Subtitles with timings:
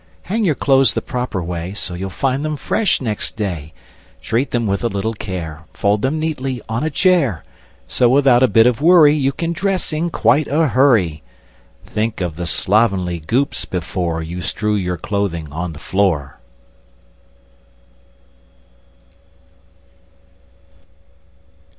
[0.23, 3.71] Hang your clothes the proper way, So you'll find them fresh next day;
[4.19, 7.43] Treat them with a little care, Fold them neatly on a chair;
[7.87, 11.21] So, without a bit of worry, You can dress in quite a hurry.
[11.85, 16.39] Think of the slovenly Goops, before You strew your clothing on the floor!